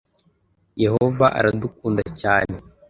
Yehova 0.83 1.25
aradukunda 1.37 2.01
cyane. 2.21 2.55